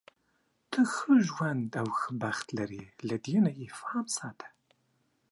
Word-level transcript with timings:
ته 0.71 0.79
ښه 0.93 1.13
ژوند 1.29 1.69
او 1.81 1.87
ښه 1.99 2.11
بخت 2.23 2.47
لری، 2.57 2.83
له 3.07 3.15
دې 3.25 3.37
نه 3.45 3.51
یې 3.59 3.67
پام 3.79 4.05
ساته. 4.17 4.49